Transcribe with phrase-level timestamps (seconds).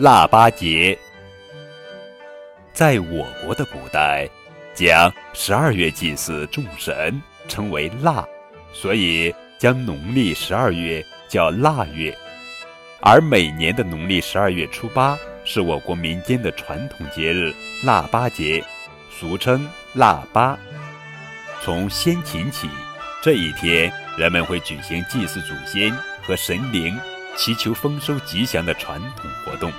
[0.00, 0.98] 腊八节。
[2.72, 4.26] 在我国的古代，
[4.74, 8.26] 将十二月祭祀众神称为腊，
[8.72, 12.16] 所以将农历十二月叫腊月。
[13.02, 17.52] 而每年的农历十二月初八是我国民间的传统节日
[17.84, 18.64] 腊八节，
[19.10, 20.58] 俗称腊八。
[21.60, 22.70] 从先秦起，
[23.22, 26.98] 这一天人们会举行祭祀祖先和神灵、
[27.36, 29.70] 祈求丰收吉祥的传统活动。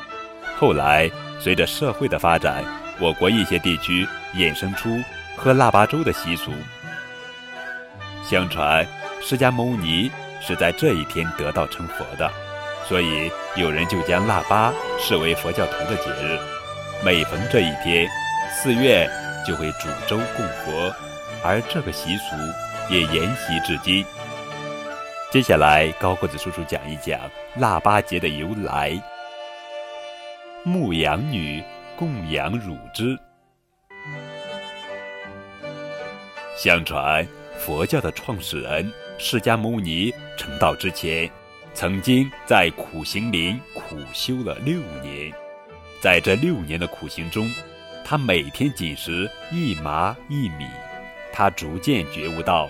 [0.62, 2.64] 后来，随着社会的发展，
[3.00, 5.02] 我国一些地区衍生出
[5.36, 6.52] 喝腊八粥的习俗。
[8.24, 8.86] 相传，
[9.20, 12.32] 释迦牟尼是在这一天得道成佛的，
[12.88, 16.38] 所以有人就将腊八视为佛教徒的节日。
[17.04, 18.08] 每逢这一天，
[18.54, 19.10] 寺院
[19.48, 20.94] 就会煮粥供佛。
[21.44, 22.36] 而这个习俗
[22.88, 24.06] 也沿袭至今。
[25.32, 27.20] 接下来，高个子叔叔讲一讲
[27.56, 29.02] 腊八节的由来。
[30.64, 31.64] 牧羊女
[31.96, 33.18] 供养乳汁。
[36.56, 41.28] 相传，佛教的创始人释迦牟尼成道之前，
[41.74, 45.34] 曾经在苦行林苦修了六年。
[46.00, 47.50] 在这六年的苦行中，
[48.06, 50.68] 他每天仅食一麻一米。
[51.34, 52.70] 他逐渐觉悟到，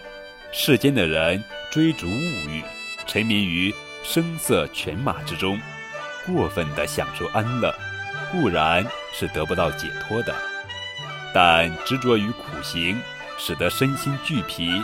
[0.54, 2.10] 世间的人追逐物
[2.48, 2.64] 欲，
[3.06, 5.60] 沉迷于声色犬马之中，
[6.26, 7.74] 过分的享受安乐，
[8.32, 10.34] 固然是得不到解脱的。
[11.34, 13.02] 但执着于苦行，
[13.38, 14.84] 使得身心俱疲，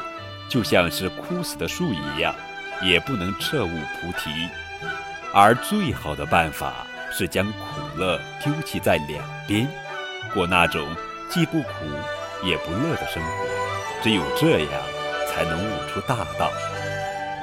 [0.50, 2.34] 就像是枯死的树一样，
[2.82, 4.50] 也不能彻悟菩提。
[5.34, 9.68] 而最好的办法是将苦乐丢弃在两边，
[10.34, 10.88] 过那种
[11.30, 11.70] 既不苦
[12.44, 13.30] 也不乐的生活。
[14.02, 14.72] 只有这样，
[15.30, 16.52] 才能悟出大道。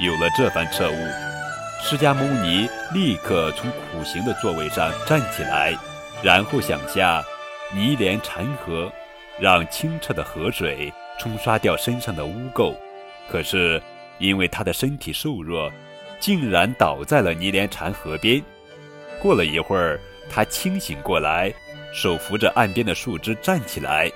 [0.00, 1.08] 有了这番彻悟，
[1.86, 5.76] 释迦牟尼立刻从苦行的座位上站起来，
[6.22, 7.22] 然后想下
[7.74, 8.90] 泥莲禅河，
[9.38, 10.90] 让清澈的河水
[11.20, 12.74] 冲刷掉身上的污垢。
[13.28, 13.80] 可是
[14.18, 15.70] 因为他的身体瘦弱，
[16.18, 18.42] 竟然倒在了泥莲禅河边。
[19.20, 20.00] 过了一会儿，
[20.30, 21.52] 他清醒过来，
[21.92, 24.10] 手扶着岸边的树枝站起来，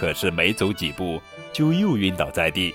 [0.00, 1.20] 可是没走几步。
[1.52, 2.74] 就又晕倒在地。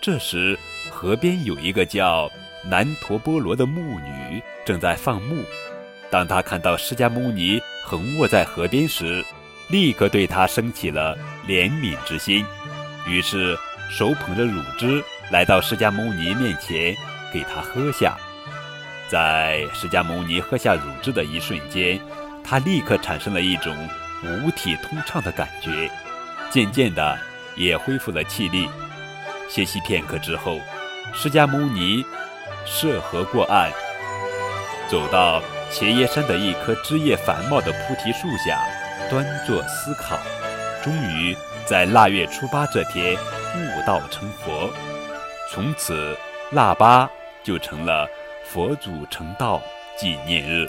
[0.00, 0.56] 这时，
[0.90, 2.30] 河边有一个叫
[2.68, 5.44] 南陀波罗的牧女正在放牧。
[6.10, 9.24] 当她看到释迦牟尼横卧在河边时，
[9.68, 11.16] 立刻对他生起了
[11.46, 12.44] 怜悯之心，
[13.06, 13.56] 于是
[13.90, 16.94] 手捧着乳汁来到释迦牟尼面前，
[17.32, 18.16] 给他喝下。
[19.08, 22.00] 在释迦牟尼喝下乳汁的一瞬间，
[22.44, 23.76] 他立刻产生了一种
[24.22, 25.90] 五体通畅的感觉，
[26.50, 27.18] 渐渐的。
[27.58, 28.68] 也恢复了气力。
[29.48, 30.60] 歇息片刻之后，
[31.14, 32.04] 释迦牟尼
[32.66, 33.70] 涉河过岸，
[34.90, 35.40] 走到
[35.72, 38.60] 茄耶山的一棵枝叶繁茂的菩提树下，
[39.08, 40.18] 端坐思考。
[40.82, 44.68] 终于在腊月初八这天悟道成佛。
[45.50, 46.16] 从此，
[46.50, 47.08] 腊八
[47.42, 48.08] 就成了
[48.44, 49.62] 佛祖成道
[49.96, 50.68] 纪念日。